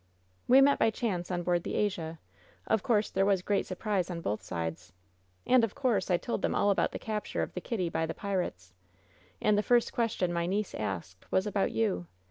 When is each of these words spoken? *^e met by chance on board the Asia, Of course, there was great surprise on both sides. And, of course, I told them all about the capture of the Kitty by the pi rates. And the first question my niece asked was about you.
*^e 0.49 0.63
met 0.63 0.79
by 0.79 0.89
chance 0.89 1.29
on 1.29 1.43
board 1.43 1.61
the 1.61 1.75
Asia, 1.75 2.17
Of 2.65 2.81
course, 2.81 3.11
there 3.11 3.23
was 3.23 3.43
great 3.43 3.67
surprise 3.67 4.09
on 4.09 4.19
both 4.19 4.41
sides. 4.41 4.93
And, 5.45 5.63
of 5.63 5.75
course, 5.75 6.09
I 6.09 6.17
told 6.17 6.41
them 6.41 6.55
all 6.55 6.71
about 6.71 6.91
the 6.91 6.97
capture 6.97 7.43
of 7.43 7.53
the 7.53 7.61
Kitty 7.61 7.87
by 7.87 8.07
the 8.07 8.15
pi 8.15 8.33
rates. 8.33 8.73
And 9.39 9.59
the 9.59 9.61
first 9.61 9.93
question 9.93 10.33
my 10.33 10.47
niece 10.47 10.73
asked 10.73 11.31
was 11.31 11.45
about 11.45 11.71
you. 11.71 12.07